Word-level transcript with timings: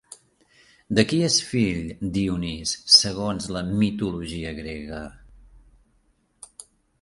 De 0.99 1.03
qui 1.09 1.17
és 1.27 1.35
fill 1.49 1.91
Dionís 2.15 2.71
segons 2.93 3.51
la 3.57 3.63
mitologia 3.83 4.55
grega? 4.61 5.03